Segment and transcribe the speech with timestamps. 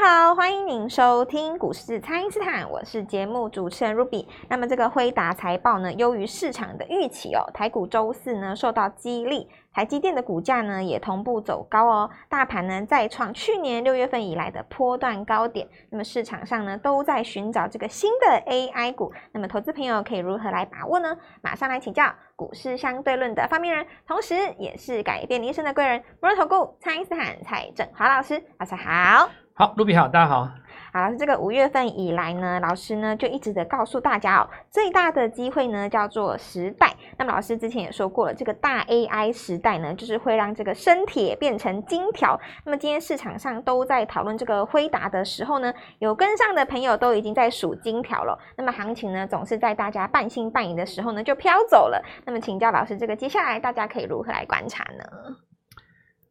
[0.00, 4.24] 好，欢迎您收听股市蔡因斯坦，我是节目主持人 Ruby。
[4.48, 7.42] 那么这个辉达财报呢，优于市场的预期哦。
[7.52, 12.08] 台股周四呢受到激励，台积电的股价呢也同步走高哦。
[12.28, 15.66] 大盘呢再创去年六月份以来的波段高点。
[15.90, 19.12] 那么市场上呢都在寻找这个新的 AI 股。
[19.32, 21.16] 那么投资朋友可以如何来把握呢？
[21.42, 29.28] 马上来请教股市相对论的发明人，同时也是改变你一生的贵人——摩尔投顾蔡因斯坦蔡振华老师，大家好。
[29.58, 30.48] 好，卢比好，大家好。
[30.92, 36.94] 好，这个五月份以来呢，老师呢就一直的告诉大家哦，最大的机会呢叫做时代。
[37.16, 42.40] 那么老师之前也说过了，这个大 AI 时代呢，就是会让这个生铁变成金条。
[42.64, 48.38] 那么今天市场上都在讨论这个辉达的时候呢，有跟上的朋友都已经在数金条了。
[48.56, 52.00] 那么行情呢，总是在大家半信半疑的时候呢，就飘走了。
[52.24, 55.02] 那么请教老师，这个接下来大家可以如何来观察呢？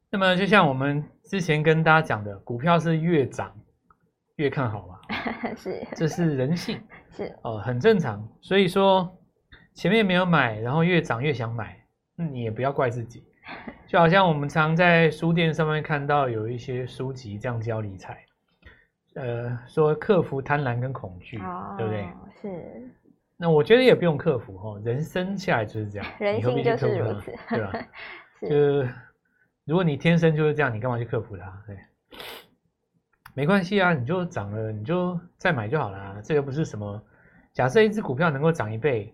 [0.10, 3.54] 那么就像我们之前跟大家讲的，股票是越涨
[4.38, 5.00] 越看好嘛，
[5.58, 6.80] 是，这是人性，
[7.12, 8.28] 是哦、呃，很正常。
[8.42, 9.10] 所以说
[9.74, 11.78] 前面没有买，然后越涨越想买，
[12.16, 13.24] 你也不要怪自己。
[13.88, 18.26] 就好像我们常在书店上面看到有一些书籍这样教理财，
[19.16, 22.08] 呃，说克服贪婪跟恐惧，哦、对不对？
[22.42, 22.92] 是。
[23.38, 27.72] 那我觉得也不用克服哈，人生下来就是这样，人性就是如此，对吧？
[28.40, 28.90] 是。
[29.68, 31.62] 就如果你天生就是这样，你干嘛去克服它？
[31.68, 31.78] 对，
[33.34, 36.22] 没关系啊，你就涨了，你就再买就好了。
[36.24, 37.00] 这个不是什么，
[37.52, 39.14] 假设一只股票能够涨一倍，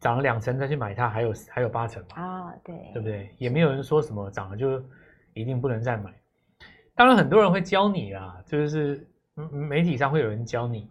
[0.00, 2.20] 涨了两成再去买它，还有还有八成嘛？
[2.20, 3.30] 啊，对，对不对？
[3.38, 4.82] 也没有人说什么涨了就
[5.34, 6.12] 一定不能再买。
[6.96, 9.06] 当然，很多人会教你啊，就是
[9.52, 10.90] 媒体上会有人教你。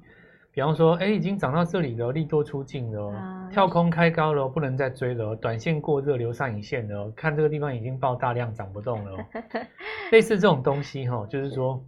[0.55, 9.17] 比方说，哎，已经涨到这里了，利多出尽了，啊、跳空开高了，不能再追了，短线过热留上影线了，看这个地方已经爆大量涨不动了，
[10.13, 11.85] 类似这种东西哈，就是说，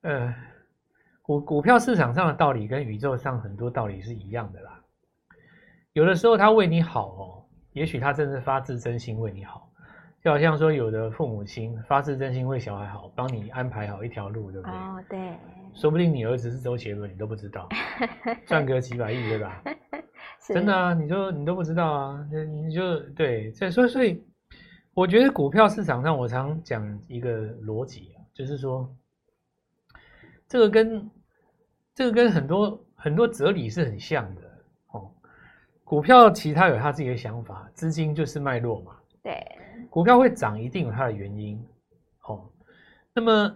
[0.00, 0.34] 呃，
[1.20, 4.80] 股股票市场上的道理跟宇宙上很多道理是一样的啦，
[5.92, 7.44] 有的时候他为你好哦，
[7.74, 9.70] 也许他真的是发自真心为你好。
[10.22, 14.76] 就好像说，有的父母亲发自真心为小孩好，帮你安排好一条路，对不对？
[14.76, 15.36] 哦，对。
[15.74, 17.68] 说不定你儿子是周杰伦，你都不知道，
[18.46, 19.62] 赚个几百亿，对吧？
[20.46, 23.50] 真的啊，你就你都不知道啊，你就对。
[23.52, 24.24] 所以所以所以，
[24.94, 28.88] 我觉得股票市场上，我常讲一个逻辑啊，就是说，
[30.46, 31.10] 这个跟
[31.96, 34.42] 这个跟很多很多哲理是很像的
[34.92, 35.10] 哦。
[35.82, 38.92] 股票其他有他自己的想法，资金就是脉络嘛。
[39.22, 39.44] 对。
[39.90, 41.62] 股票会涨，一定有它的原因，
[42.26, 42.48] 哦。
[43.14, 43.54] 那么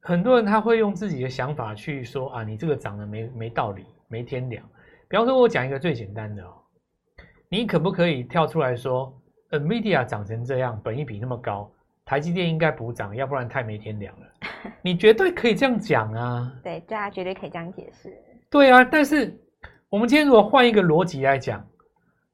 [0.00, 4.64] 很多人他会用自己的想法去说啊，你这个涨得没没道理，没天良。
[5.08, 6.54] 比方说，我讲一个最简单的哦，
[7.48, 9.16] 你可不可以跳出来说
[9.50, 11.70] ，NVIDIA 涨成这样，本益比那么高，
[12.04, 14.26] 台积电应该补涨，要不然太没天良了。
[14.82, 16.52] 你绝对可以这样讲啊。
[16.62, 18.12] 对，大家绝对可以这样解释。
[18.50, 19.38] 对啊，但是
[19.88, 21.64] 我们今天如果换一个逻辑来讲，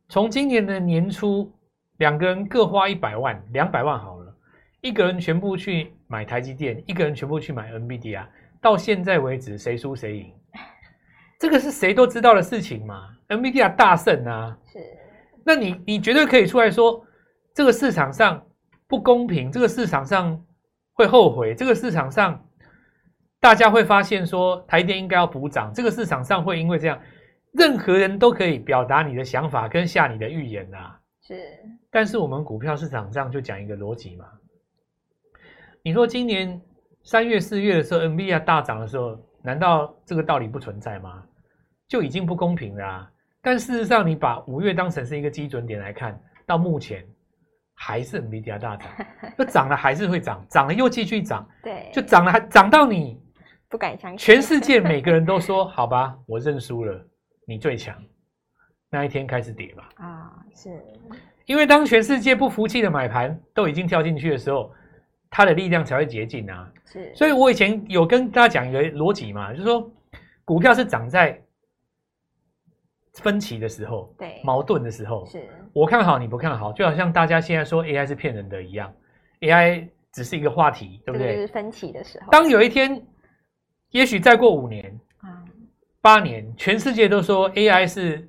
[0.08, 1.52] 从今年的年初。
[1.98, 4.34] 两个人各花一百万，两百万好了，
[4.80, 8.28] 一个人全部去买台积电，一个人全部去买 NVIDIA 啊。
[8.60, 10.32] 到现在为止，谁输谁赢？
[11.38, 14.56] 这个是谁都知道的事情嘛？NVIDIA 大胜啊！
[14.64, 14.78] 是，
[15.44, 17.04] 那你你绝对可以出来说，
[17.54, 18.44] 这个市场上
[18.88, 20.42] 不公平，这个市场上
[20.94, 22.42] 会后悔，这个市场上
[23.40, 26.98] 大家会发现说台电应该要补涨，这个市场上会因为这样，
[27.52, 30.98] 任何人都可以表达你的想法跟下你的预言啊。
[31.26, 31.58] 是，
[31.90, 34.26] 但是我们股票市场上就讲一个逻辑嘛。
[35.82, 36.60] 你说今年
[37.02, 41.24] 三月、四月的时候，NVIDIA 大涨的时候，难道这个道理不存在吗？
[41.88, 43.10] 就已经不公平了啊。
[43.42, 47.04] 但事实上，你把五月当成是一个基准点来看，到目前
[47.74, 48.88] 还是 NVIDIA 大涨，
[49.36, 53.20] 就涨了还是会涨， 涨了又继续涨，对，就涨了还涨到你
[53.68, 57.04] 不敢相信，全世界每个人都说好吧，我认输了，
[57.48, 58.00] 你最强。
[58.96, 59.88] 那一天开始跌吧。
[59.96, 60.82] 啊，是，
[61.44, 64.72] 因为当全世界不服气的买盘都已经跳进去的时候，
[65.28, 66.72] 它的力量才会竭尽啊。
[66.86, 69.90] 是，所以我以前有跟大家讲一个逻辑嘛，就是说，
[70.46, 71.38] 股票是涨在
[73.12, 78.90] 分歧的时候，对，矛盾的时候，是我看好你不看好，就好像大家现在说 AI 是骗人的一样
[79.40, 81.34] ，AI 只是一个话题，对不对？
[81.34, 82.30] 就是分歧的时候。
[82.30, 83.06] 当有一天，
[83.90, 85.44] 也许再过五年、啊
[86.00, 88.26] 八年，全世界都说 AI 是。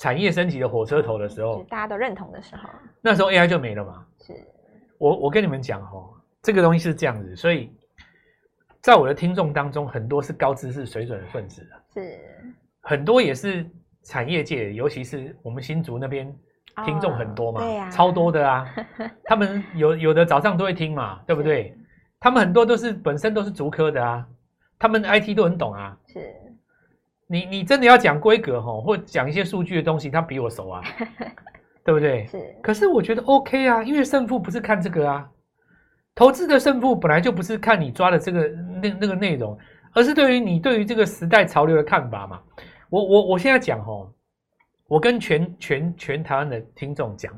[0.00, 2.70] 产业升级的火车头的时候，大家都认同的时候，
[3.02, 4.06] 那时候 AI 就没了嘛。
[4.18, 4.32] 是，
[4.96, 6.08] 我我跟你们讲哦，
[6.42, 7.70] 这个东西是这样子，所以
[8.80, 12.18] 在我的听众当中，很多是高知识水准的分子，是
[12.80, 13.68] 很多也是
[14.04, 16.34] 产业界，尤其是我们新竹那边
[16.86, 18.66] 听众很多嘛，超多的啊。
[19.24, 21.76] 他们有有的早上都会听嘛，对不对？
[22.18, 24.26] 他们很多都是本身都是竹科的啊，
[24.78, 25.94] 他们 IT 都很懂啊。
[26.06, 26.34] 是，
[27.30, 30.82] 你你真的要讲规格哈，或讲一些数据的东西，他比我熟啊，
[31.84, 32.26] 对不对？
[32.26, 32.56] 是。
[32.60, 35.30] 可是我觉得 OK 啊，因为胜负不是看这个啊，
[36.16, 38.48] 投资的胜负本来就不是看你抓的这个
[38.82, 39.56] 那那个内容，
[39.92, 42.40] 而是对于你对于这个时代潮流的看法嘛。
[42.88, 44.12] 我我我现在讲哈，
[44.88, 47.32] 我跟全全全台湾的听众讲，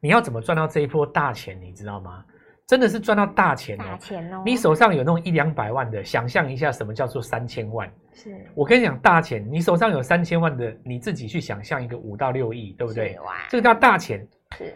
[0.00, 2.22] 你要怎么赚到这一波大钱，你知道吗？
[2.70, 3.84] 真的是赚到大钱哦！
[3.84, 4.44] 大钱哦！
[4.46, 7.92] 你手上有那种一两百万的，想象一下什么叫做三千万？
[8.12, 13.18] 是我跟你讲大钱，你手上有三千万的，你自己去想象一个五到六亿，对不对？
[13.24, 14.24] 哇，这个叫大钱。
[14.56, 14.72] 是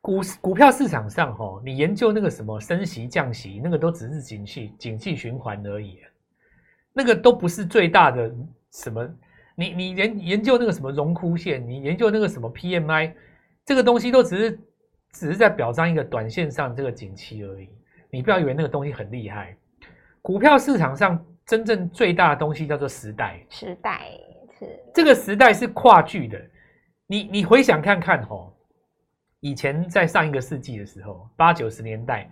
[0.00, 5.98] 股股票市场上哈，你研究那个什么升息降息，那个都只是景气景气循环而已，
[6.92, 8.32] 那个都不是最大的
[8.70, 9.04] 什么。
[9.56, 13.12] 你你研研究那个什么荣枯线，你研究那个什么 PMI，
[13.64, 14.60] 这个东西都只是。
[15.12, 17.68] 只是在表彰一个短线上这个景气而已，
[18.10, 19.56] 你不要以为那个东西很厉害。
[20.20, 24.10] 股票市场上真正最大的东西叫做时代，时代
[24.58, 26.38] 是这个时代是跨距的。
[27.06, 28.54] 你你回想看看吼，
[29.40, 32.30] 以前在上一个世纪的时候，八九十年代，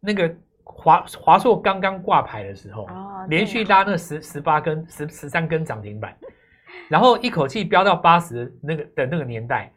[0.00, 0.32] 那个
[0.62, 6.16] 华华硕刚刚挂牌的时候，哦、连续拉那十十八根十十三根涨停板，
[6.88, 9.72] 然后一口气飙到八十那个的那个年代。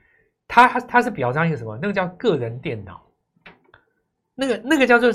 [0.48, 1.78] 它它是表彰一个什么？
[1.82, 3.06] 那个叫个人电脑，
[4.34, 5.12] 那个那个叫做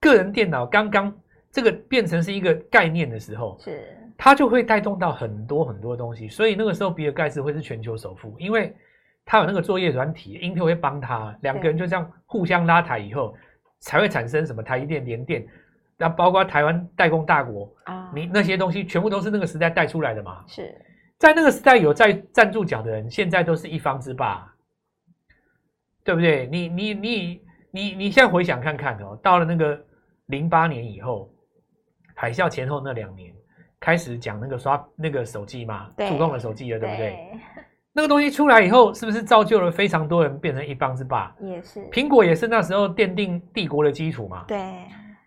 [0.00, 0.66] 个人电脑。
[0.66, 1.12] 刚刚
[1.50, 6.28] 这个变成是一个概念的时候，是它就会带动到很多很多东西。
[6.28, 8.74] 所以那个时候，比尔盖茨会是全球首富，因为
[9.24, 13.34] 他有那个作业软体，Intel 会帮他，两个人就这样互相拉抬以后，
[13.80, 15.46] 才会产生什么台积电、联电，
[15.96, 20.44] 那包括台湾代工大国啊，你那些东西全部都是那个时代带出来的嘛。
[20.46, 20.74] 是
[21.18, 24.53] 在那个时代有在站住脚的人，现在都是一方之霸。
[26.04, 26.46] 对不对？
[26.52, 29.82] 你你你你你现在回想看看哦，到了那个
[30.26, 31.32] 零八年以后，
[32.14, 33.32] 海啸前后那两年，
[33.80, 37.08] 开始讲那个刷那个手机嘛，触控的手机了，对不对？
[37.10, 37.40] 对
[37.96, 41.34] 那个东西出来以后，是不是造就了非常多人变成一方之霸？
[41.40, 41.80] 也是。
[41.90, 44.44] 苹果也是那时候奠定帝国的基础嘛。
[44.46, 44.58] 对。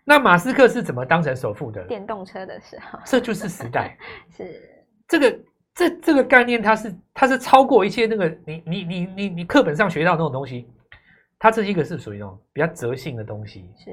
[0.04, 1.82] 那马斯克是怎么当成首富的？
[1.84, 2.98] 电动车的时候。
[3.04, 3.96] 这就是时代。
[4.30, 4.60] 是。
[5.08, 5.38] 这个。
[5.78, 10.68] 这这个概念，它是它是超过一切那个你你你你你课本上学到那种东西，
[11.38, 13.92] 它这一个是属于那种比较哲性的东西，是，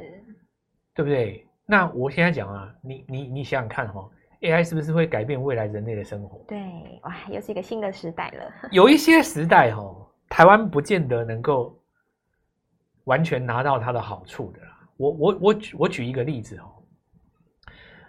[0.95, 1.45] 对不对？
[1.63, 4.09] 那我现在讲啊，你你你想想看哈
[4.41, 6.43] ，AI 是不是会改变未来人类的生活？
[6.47, 6.57] 对，
[7.03, 8.51] 哇，又是一个新的时代了。
[8.73, 9.83] 有一些时代哈，
[10.27, 11.79] 台湾不见得能够
[13.03, 14.79] 完全拿到它的好处的啦。
[14.97, 16.74] 我我我举我举一个例子哦。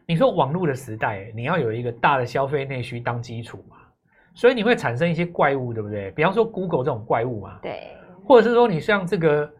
[0.08, 3.76] 你说网络的时代，你要有一个大的消费内需当基础嘛，
[4.34, 6.12] 所以你会产生一些怪物，对不对？
[6.12, 7.90] 比方说 Google 这种怪物嘛，对，
[8.24, 9.50] 或者是说你像这个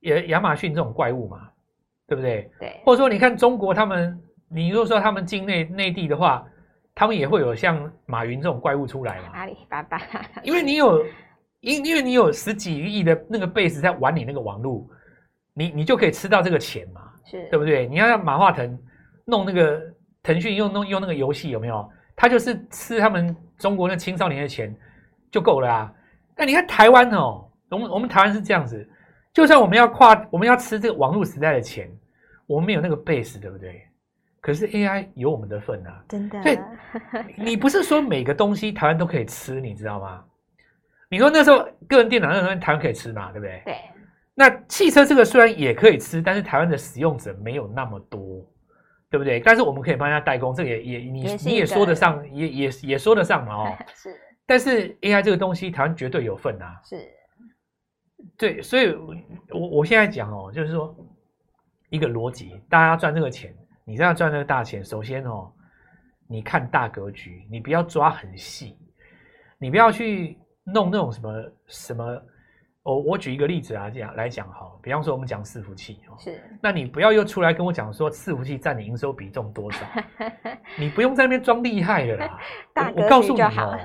[0.00, 1.50] 亚亚马逊这种怪物嘛，
[2.06, 2.50] 对不对？
[2.58, 6.46] 对，或者说你看中国他们，你如果说他们境内内地的话，
[6.94, 9.32] 他们也会有像马云这种怪物出来嘛？
[9.34, 10.00] 阿里巴巴，
[10.42, 11.04] 因为你有
[11.60, 14.88] 因因为你有十几亿的那个 base 在玩你那个网络，
[15.52, 17.86] 你你就可以吃到这个钱嘛，是对不对？
[17.86, 18.78] 你要像马化腾。
[19.24, 19.82] 弄那个
[20.22, 21.88] 腾讯用弄用那个游戏有没有？
[22.16, 24.72] 他就是吃他们中国那青少年的钱
[25.32, 25.92] 就够了啊！
[26.36, 28.88] 那你看台湾哦，我们我们台湾是这样子，
[29.32, 31.90] 就算我们要跨，我们要吃这个网络时代的钱，
[32.46, 33.82] 我们没有那个 base，对不对？
[34.40, 36.04] 可是 AI 有我们的份啊！
[36.08, 36.58] 真的，对，
[37.36, 40.22] 你不是说每个东西台湾都可以吃，你知道吗？
[41.08, 43.62] 你说那时候个人电脑那时候台湾可以吃嘛，对不对？
[43.64, 43.76] 对。
[44.34, 48.44] 那汽车这个虽然也可以吃，但是台湾的使用者没有那么多。
[49.14, 49.38] 对不对？
[49.38, 53.76] 但是我们可以帮人家代工，这个也也你你也说得上，也也也说得上嘛哦。
[53.94, 54.12] 是。
[54.44, 56.80] 但是 AI 这个东西，台湾绝对有份啊。
[56.82, 57.00] 是。
[58.36, 58.92] 对，所以
[59.50, 60.92] 我我现在讲哦，就是说
[61.90, 63.54] 一个逻辑，大家要赚这个钱，
[63.84, 65.48] 你这样赚这个大钱，首先哦，
[66.26, 68.76] 你看大格局，你不要抓很细，
[69.58, 72.20] 你不要去弄那种什么什么。
[72.84, 79.86] 哦，我举一个例子啊，这样来讲哈，比方说我们讲伺服器哦，是，那你不要又出来跟我讲说伺服器占你营收比重多少，
[80.78, 82.38] 你不用在那边装厉害了啦，
[82.94, 83.78] 我，我告诉你哦，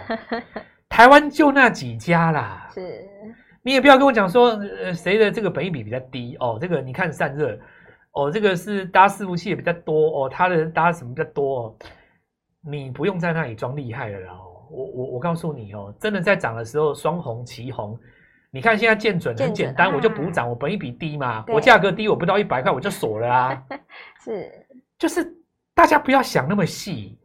[0.90, 3.08] 台湾就那几家啦， 是，
[3.62, 7.58] 你也不要跟我讲说呃谁的这个本益比比较低哦，这个你看散热
[8.12, 11.76] 哦，这个是搭伺服器也比较多哦，他的搭什么比较多哦，
[12.70, 14.34] 你不用在那里装厉害了啦，
[14.70, 17.98] 我我我告诉你哦，真的在涨的时候双红齐红。
[18.52, 23.64] 你看现在见准很简单，我就补涨，我本一比低嘛，我价格低，我不到一百块我就锁了啊。
[24.24, 24.52] 是，
[24.98, 25.24] 就是
[25.74, 27.18] 大家不要想那么细，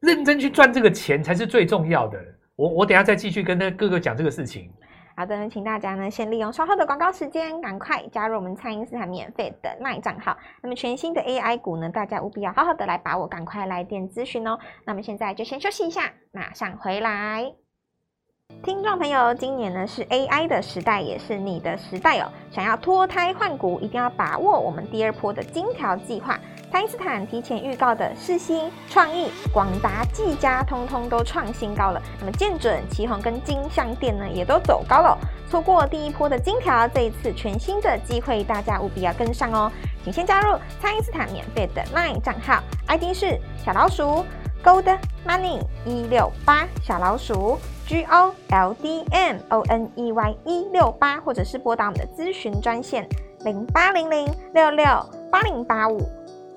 [0.00, 2.18] 认真去赚这个钱才是最重要的。
[2.56, 4.72] 我我等下再继续跟那个哥哥讲这个事情。
[5.16, 10.34] 好的，请大家呢先利用稍后的广告时间，赶快加入我们蔡因斯坦免费的 LINE 账号。
[10.62, 14.58] 那么全新的 AI 股呢，大家务必要好好的来把握，赶快来电咨询哦。
[14.86, 17.52] 那么现在就先休息一下，马上回来。
[18.62, 22.28] 听众朋友，今年呢是 AI 的时代，也是你的时代哦。
[22.52, 26.38] 想要脱胎换骨，一定要把握我们第二波的金条计划。
[26.70, 32.02] 蔡因斯坦提前预告的世芯、创意、广达、技嘉，通通都创新高了。
[32.18, 35.18] 那么建准、奇鋐跟金像电呢，也都走高了。
[35.48, 39.72] 错过第一波的金条，这一次全新的机会，大家务必要跟上哦。
[40.04, 44.22] 请先加入蔡因斯坦免费的 LINE 账号，ID 是小老鼠
[44.62, 47.58] Gold Money 一六八小老鼠
[47.90, 53.04] G O L D M O N E Y 一六八，或者是拨打我们的咨询专线
[53.44, 54.86] 零八零零六六
[55.28, 55.98] 八零八五。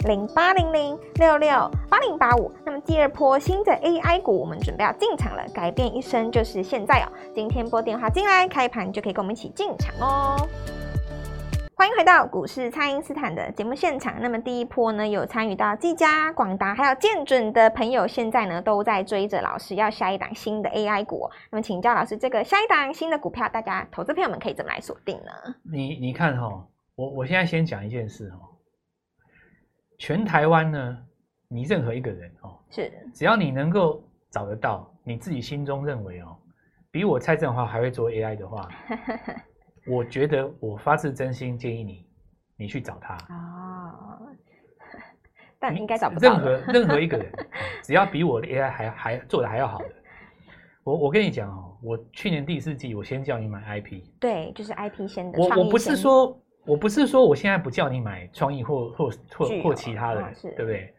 [0.06, 1.50] 零八零零六六
[1.90, 7.08] 八零八五，那么第二波新的 AI 股，我们准备要进场了，改变一生就是现在哦！
[7.34, 10.48] 今天拨电话进来，开盘就可以跟我们一起进场哦。
[11.84, 14.16] 欢迎回到股市，蔡因斯坦的节目现场。
[14.22, 21.32] 那么第一波呢，有参与到技嘉、广达还有建准的朋友，现在呢都在追着老师要下一档新的 AI 股哦。
[21.52, 25.56] 那么请教老师，这个下一档新的股票，大家投资朋友们可以怎么来锁定呢？
[25.70, 28.40] 你你看哈、哦，我我现在先讲一件事哦。
[30.00, 30.98] 全台湾呢，
[31.50, 36.34] 你任何一个人哦，是只要你能够找得到，你自己心中认为哦，
[36.92, 38.70] 比我蔡正华还会做 AI 的话，
[39.86, 42.06] 我觉得我发自真心建议你，
[42.58, 44.20] 你去找他哦。
[45.60, 47.32] 但应该找不到任何任何一个人，
[47.84, 49.90] 只要比我的 AI 还还做的还要好的，
[50.84, 56.40] 我我跟你讲哦，我去年第四季我先叫你买 IP，对，就是 IP 先的，我我不是说。
[56.66, 60.94] 我不是说我现在不叫你买创意或或或或其他的，哦、对不对？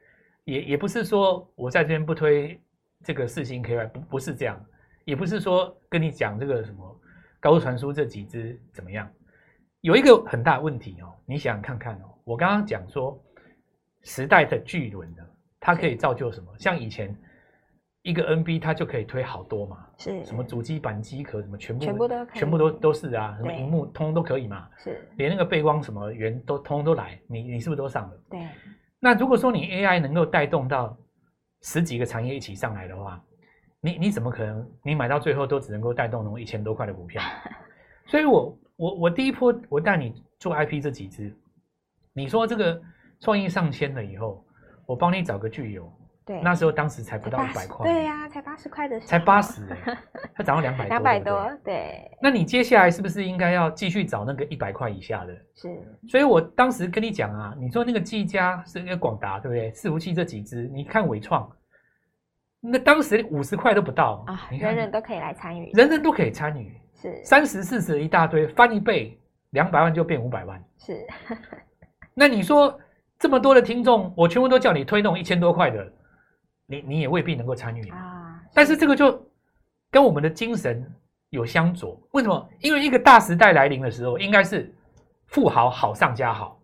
[0.45, 2.61] 也也不是说我在这边不推
[3.03, 4.63] 这个四星 KY，不不是这样，
[5.07, 7.01] 也不是说跟你讲这个什么
[7.45, 9.07] 高传输这几只怎么样。
[9.83, 13.23] 有一个很大的问题哦，你想想看看哦，我刚刚讲说
[14.03, 15.23] 时代的巨轮呢，
[15.61, 16.49] 它可以造就什么？
[16.59, 17.15] 像以前。
[18.07, 28.21] 一个 NB 它就可以推好多嘛，是什么主机板机壳什么全部全部都全部都都是啊，什么荧幕通通都可以嘛，是连那个背光什么圆都通通都来，你你是不是都上了？
[28.29, 28.47] 对。
[29.01, 30.95] 那如果说你 AI 能够带动到
[31.63, 33.25] 十几个产业一起上来的话，
[33.85, 37.23] 你你怎么可能你买到最后都只能够带动那种一千多块的股票？
[38.07, 41.31] 所以我我我第一波我带你做 IP 这几只，
[42.15, 42.81] 你说这个
[43.21, 44.43] 创意上千了以后，
[44.87, 45.93] 我帮你找个巨友。
[46.27, 49.61] 对，那时候当时才不到一百块，对呀、啊，才八十块的时候，才八十，
[50.35, 52.11] 它涨到两百，两百多，对。
[52.23, 55.35] 那你接下来是不是应该要继续找那个一百块以下的？
[55.55, 55.69] 是。
[56.09, 59.71] 所以我当时跟你讲啊，你说那个技嘉是那个广达，对不对？
[59.73, 61.47] 伺服器这几只，你看伟创，
[62.67, 69.19] 那当时五十块都不到啊，人人都可以来参与，人人都可以参与，是三十四十一大堆，翻一倍，
[69.51, 71.07] 两百万就变五百万，是。
[72.15, 72.79] 那你说
[73.19, 75.93] 这么多的听众，我全部都叫你推动一千多块的。
[76.67, 79.23] 你你也未必能够参与啊，但是这个就
[79.91, 80.91] 跟我们的精神
[81.29, 82.01] 有相左。
[82.13, 82.49] 为什么？
[82.61, 84.75] 因为一个大时代来临的时候，应该是
[85.27, 86.59] 富豪好上加好，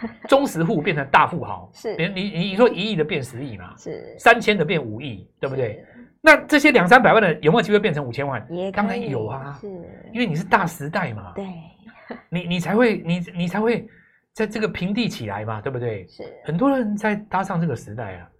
[0.28, 1.96] 中实户变成大富豪，是。
[1.96, 4.16] 你你你说一亿的变十亿嘛，是。
[4.18, 5.84] 三千的变五亿，对不对？
[6.20, 8.46] 那这些两三百万的有没有机会变成五千万？
[8.50, 9.68] 也当然有啊，是。
[10.12, 11.46] 因为你是大时代嘛，对。
[12.30, 13.86] 你你才会你你才会
[14.32, 16.06] 在这个平地起来嘛，对不对？
[16.08, 16.22] 是。
[16.44, 18.30] 很多人在搭上这个时代啊。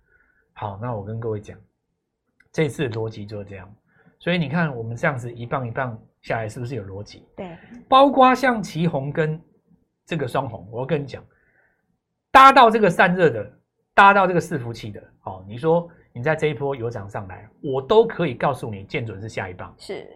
[0.55, 1.57] 好，那我跟各位讲，
[2.51, 3.73] 这次的逻辑就是这样，
[4.19, 7.25] 所以你看我们这样子一棒一棒下来，是不是有逻辑？
[7.37, 7.57] 对，
[7.89, 9.41] 包括像旗红跟
[10.05, 11.23] 这个双红，我跟你讲，
[12.39, 13.53] 搭到这个散热的，
[13.95, 20.07] 搭到这个伺服器的，哦，你说你在这一波有涨上来，我都可以告诉你，见准是下一棒，是，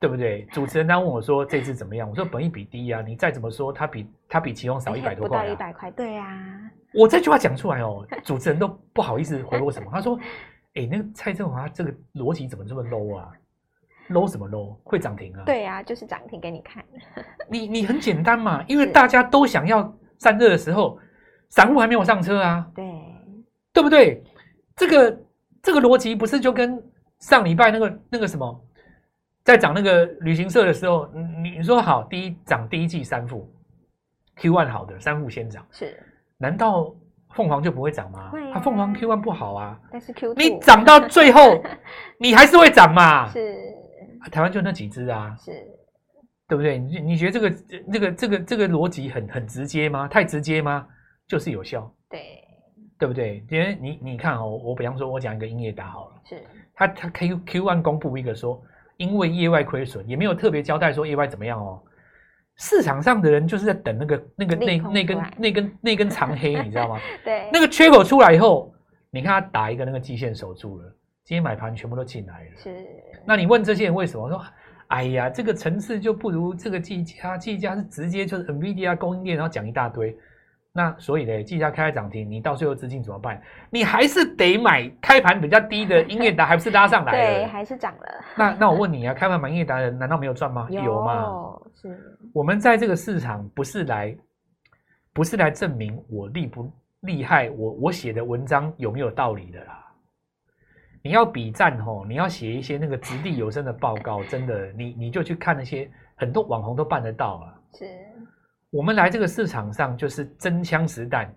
[0.00, 0.42] 对不对？
[0.46, 2.10] 主持人他问我说这次怎么样？
[2.10, 6.28] 我说本益比低啊，你再怎么说，它比它比奇鋐少一百多块，啊，不到一百块，对啊。
[6.92, 9.88] 我这句话讲出来哦，主持人都不好意思回我什么。
[9.92, 10.18] 他说
[10.74, 13.30] ：“哎、欸，那个蔡振华这个逻辑怎么这么 low 啊
[14.10, 14.76] ？low 什么 low？
[14.82, 16.84] 会涨停啊？”对啊，就是涨停给你看。
[17.48, 20.98] 你你很简单嘛，因为大家都想要散热的时候，
[21.48, 22.66] 散户还没有上车啊。
[22.74, 22.84] 对，
[23.72, 24.22] 对不对？
[24.74, 25.18] 这个
[25.62, 26.82] 这个逻辑不是就跟
[27.18, 28.60] 上礼拜那个那个什么，
[29.42, 31.08] 在涨那个旅行社的时候，
[31.42, 33.50] 你你说好，第一涨第一季三副
[34.36, 35.98] Q one 好的三副先涨是。
[36.38, 36.94] 难道
[37.30, 38.30] 凤凰就不会涨吗？
[38.52, 39.80] 它凤凰 Q one 不好啊。
[39.90, 41.62] 但是 Q 你涨到最后，
[42.20, 43.28] 你还是会涨嘛？
[43.32, 43.56] 是。
[44.30, 45.34] 台湾就那几只啊。
[45.38, 45.52] 是。
[46.48, 46.78] 对不对？
[46.78, 50.06] 你你觉得这个这个这个这个逻辑很很直接吗？
[50.08, 50.86] 太直接吗？
[51.26, 51.92] 就是有效。
[52.08, 52.20] 对。
[52.98, 53.44] 对不对？
[53.50, 56.14] 因为你你看哦，我比方说，我讲一个英业达好了。
[56.24, 56.42] 是。
[56.74, 58.62] 他他 Q Q one 公布一个说，
[58.96, 61.82] 因为业外亏损，也没有特别交代说业外怎么样哦。
[62.56, 66.98] 市场上的人就是在等那个那个那那根那根那根长黑， 你知道吗？
[67.22, 68.74] 对，那个缺口出来以后，
[69.10, 70.84] 你看他打一个那个基线守住了，
[71.22, 72.50] 今天买盘全部都进来了。
[72.56, 72.86] 是，
[73.26, 74.24] 那你问这些人为什么？
[74.24, 74.42] 我说，
[74.88, 80.16] 哎呀，这个层次就不如这个技嘉，技嘉是直接就是 NVIDIA 供应链，然后讲一大堆。
[80.72, 83.40] 那所以呢，技嘉开涨停，你到最后资金怎么办？
[83.70, 87.18] 你还是得买开盘比较低的英业达， 还不是拉上来了？
[87.18, 88.06] 对，还是涨了。
[88.36, 90.66] 那那我问你啊，开盘买英业达的人难道没有赚吗？
[90.70, 91.58] 有，有吗？
[91.80, 92.18] 是。
[92.34, 94.14] 我们在这个市场不是来，
[95.14, 99.85] 不是来证明我厉不厉害，我我写的文章有没有道理的啦。
[101.06, 107.54] 你要比战吼，你要写一些那个掷地有声的报告，真的，你你就去看那些很多网红都办得到啊。
[107.74, 107.84] 是。
[108.72, 111.32] 我们来这个市场上就是真枪实弹，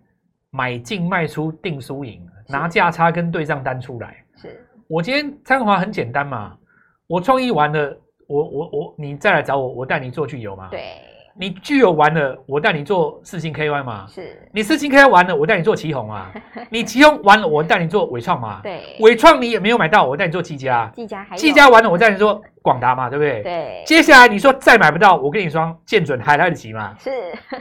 [0.49, 4.17] 买进卖出定输赢，拿价差跟对账单出来。
[4.37, 6.57] 是我今天参华很简单嘛，
[7.05, 7.95] 我创意完了，
[8.27, 10.67] 我我我你再来找我，我带你做去有嘛。
[10.71, 10.95] 对，
[11.39, 14.05] 你具有完了，我带你做四星 KY 嘛。
[14.07, 16.29] 是，你四星 KY 完了，我带你做奇宏啊。
[16.69, 18.59] 你奇宏完了，我带你做伟创嘛。
[18.61, 20.91] 对，伟创你也没有买到，我带你做技嘉。
[20.93, 22.43] 技嘉还技嘉完了，我带你做。
[22.61, 23.41] 广达嘛，对不对？
[23.41, 23.83] 对。
[23.85, 26.93] 接下来你说再买不到，我跟你说，见准还来得及嘛。
[26.99, 27.09] 是。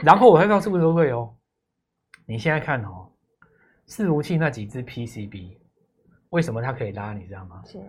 [0.03, 1.29] 然后我会告诉各位哦，
[2.27, 3.07] 你现在看哦，
[3.87, 5.55] 伺服器那几只 PCB，
[6.31, 7.13] 为什么它可以拉？
[7.13, 7.61] 你知道吗？
[7.65, 7.79] 是。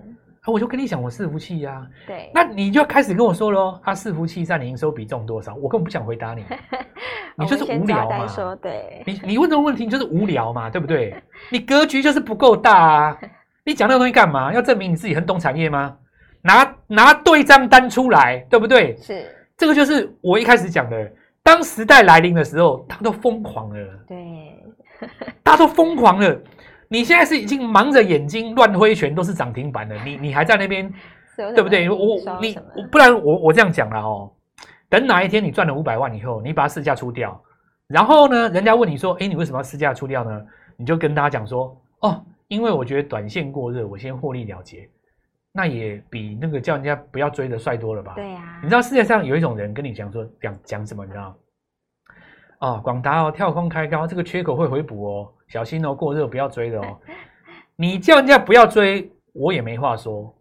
[0.46, 1.86] 我就跟你讲，我伺服器呀。
[2.06, 2.30] 对。
[2.34, 5.54] 那你就开始跟我说喽，它伺服器占你营收比重多少？
[5.56, 6.44] 我根本不想回答你，
[7.36, 8.26] 你就是无聊嘛。
[8.26, 9.02] 说对。
[9.06, 11.14] 你你问这个问题就是无聊嘛，对不对？
[11.50, 13.18] 你格局就是不够大啊！
[13.64, 14.52] 你讲那个东西干嘛？
[14.52, 15.96] 要证明你自己很懂产业吗？
[16.42, 18.96] 拿拿对账单出来，对不对？
[18.96, 19.26] 是，
[19.58, 21.12] 这个就是我一开始讲的。
[21.42, 23.76] 当时代来临的时候，他都疯狂了。
[24.06, 24.16] 对，
[25.42, 26.38] 大家都疯狂了。
[26.92, 29.94] 你现在是已经忙着眼睛乱挥拳，都是涨停板了。
[30.04, 30.92] 你你还在那边，
[31.36, 31.88] 对不对？
[31.88, 32.56] 我你
[32.90, 34.28] 不然我我这样讲了哦。
[34.88, 37.40] 等哪一天你赚了五百万以后，你把它市价出掉，
[37.86, 40.42] 然后呢，人家问你说：“哎，你为什么要市价出掉呢？”
[40.76, 44.88] 你就跟大家讲说：“哦，因为我觉得短线过热，我先获利了结。”
[45.54, 48.14] 那也比那个叫人家不要追的帅多了吧？
[48.16, 48.60] 对呀、啊。
[48.64, 51.04] 你知道世界上有一种人跟你讲说讲讲什么？
[51.04, 51.36] 你知道？
[52.58, 56.98] 哦，广达哦，跳空开高，这个缺口会回补哦，小心哦，过热不要追的哦。
[57.76, 60.34] 你叫人家不要追，我也没话说。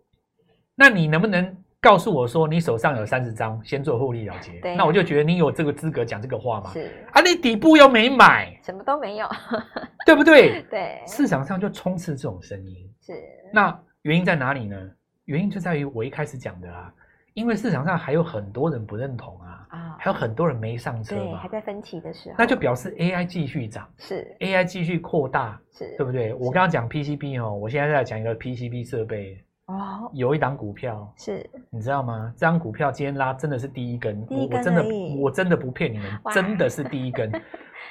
[0.76, 4.62] 那你能不能告诉我说，你手上有三十张，先做获利了结？
[4.76, 6.72] 那我就觉得你有这个资格讲这个话嘛。
[6.72, 6.91] 是。
[7.12, 9.28] 啊，你底部又没买，什么都没有，
[10.06, 10.62] 对不对？
[10.69, 11.02] 对。
[11.08, 12.89] 市场上就充斥这种声音。
[13.02, 13.13] 是。
[13.52, 14.78] 那原因在哪里呢？
[15.26, 16.93] 原因就在于我一开始讲的啊，
[17.39, 26.34] 因为市场上还有很多人不认同啊，啊，还有很多人没上车嘛，还在分歧的时候，那就表示 AI 继续涨，是 AI 继续扩大，是，对不对？
[26.34, 32.30] 我刚刚讲 PCB 哦，我现在在讲一个 PCB 设备哦，有一档股票是，你知道吗？
[32.36, 34.86] 这张股票今天拉真的是第一根，我真的
[35.17, 37.32] 我真的不骗你们，真的是第一根，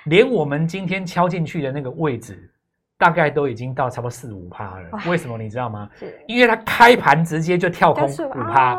[0.04, 2.52] 连我们今天敲进去的那个位置。
[3.00, 5.88] 大概都已经到差不多四五趴了，为什么你知道吗？
[5.94, 8.74] 是因为它开盘直接就跳空五趴，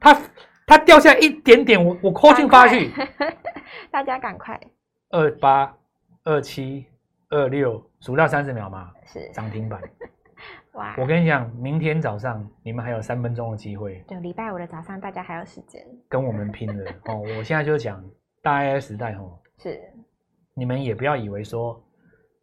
[0.00, 0.18] 它
[0.66, 2.90] 它掉下一点点，我我 call 进发去，
[3.90, 4.58] 大家赶快，
[5.10, 5.76] 二八
[6.24, 6.86] 二七
[7.28, 9.30] 二六数到三十秒嘛，是。
[9.32, 9.80] 涨停板，
[10.74, 10.94] 哇！
[10.98, 15.84] 我跟你讲，明天早上你们还有三分钟的机会，对，礼拜五的早上大家还有时间。
[16.08, 17.16] 跟我们拼了哦！
[17.36, 18.02] 我现在就讲
[18.42, 19.80] 大 AI 时代哦， 是。
[20.54, 21.82] 你们也不要以为说。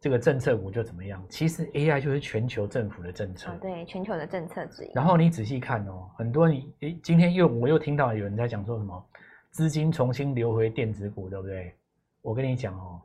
[0.00, 1.24] 这个政策股就怎么样？
[1.28, 4.92] 其实 AI 就是全球政府的政策，哦、对，全球的政策之一。
[4.94, 9.04] 然后你仔细看哦，很多你诶，今天又我又听到有人在讲说什么
[9.50, 11.74] 资金重新流回电子股，对不对？
[12.22, 13.00] 我跟你讲哦，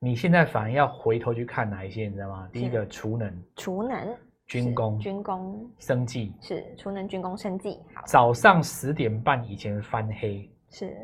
[0.00, 2.48] 你现在反而要回头去看哪一些，你知道吗？
[2.52, 4.16] 第一个储能，储能，
[4.46, 7.78] 军工，军工，生技，是储能、军工、生技。
[8.06, 10.96] 早上十点半以前翻黑，是。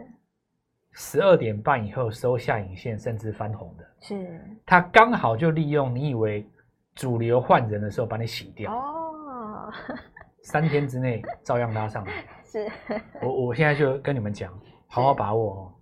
[0.92, 6.46] 十二点半以后收下影线，甚至翻红的，是它刚好就利用你以为
[6.94, 9.72] 主流换人的时候把你洗掉哦，
[10.42, 12.12] 三天之内照样拉上来。
[12.44, 12.68] 是，
[13.22, 14.52] 我我现在就跟你们讲，
[14.88, 15.72] 好好把握哦，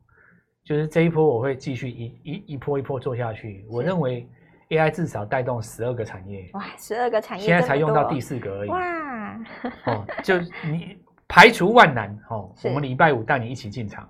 [0.63, 3.67] 就是这一波我会继续一一一波一波做下去。
[3.71, 4.29] 我认为
[4.69, 9.41] AI 至少带动十二个产业，哇，十二个产业，现在才用到第四个而已，哇，
[9.87, 10.39] 哦，就
[10.71, 14.07] 你排除万难哦，我们礼拜五带你一起进场。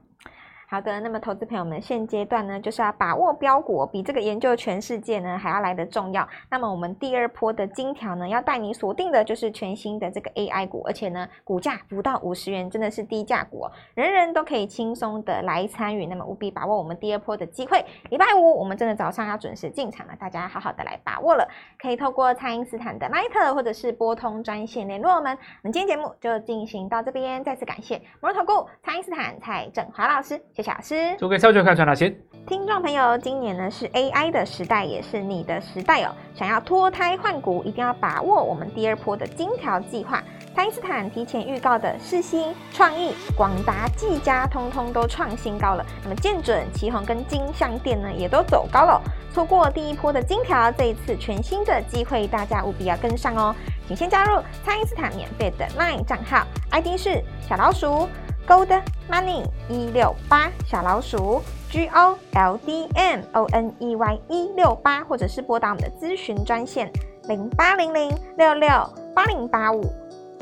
[0.70, 6.28] 好的，那么投资朋友们，现阶段呢，就是要把握标股，比这个研究全世界呢还要来得重要。
[6.50, 16.04] 那么我们第二波的金条呢，要带你锁定的就是全新的这个 AI 股，而且呢，股价不到五十元，真的是低价股，人人都可以轻松的来参与。
[16.04, 17.82] 那么务必把握我们第二波的机会。
[18.10, 21.48] 礼拜五我们真的早上要准时进场了，大家好好的来把握了。
[21.80, 25.32] 可以透过蔡因斯坦的 Line 或者是拨通专线联络我们。
[25.32, 30.38] 我们今天节目就进行到这边，再次感谢摩托投顾蔡因斯坦蔡振华老师。
[30.58, 32.12] 谢谢老师，祝各位操作看赚大钱。
[32.44, 36.12] 听众朋友，今年呢是 AI 的时代，也是你的时代哦。
[36.34, 40.20] 想要脱胎换骨，一定要把握我们第二波的金条计划。
[40.56, 45.86] 蔡因斯坦提前预告的世新、创意、广达、技嘉，通通都创新高了。
[46.02, 49.00] 那么建准、旗宏跟金相电呢，也都走高了。
[49.32, 53.54] 错过第一波的金条，这一次全新的机会，大家务必要跟上哦。
[53.86, 58.08] 请先加入蔡因斯坦免费的 LINE 账号，ID 是小老鼠。
[58.48, 66.90] Gold Money 一六八小老鼠 G O L D M O N E Y 一六八，或者是拨打我们的咨询专线
[67.24, 68.70] 零八零零六六
[69.14, 69.84] 八零八五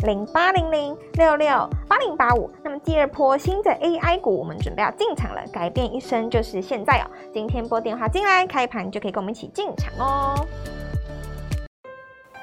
[0.04, 2.48] 零八零零六六八零八五。
[2.62, 7.10] 那么第二波新的 AI 股，我们准备要进场了，改变一生就是现在哦！
[7.34, 10.46] 今天拨电话进来，开盘就可以跟我们一起进场哦。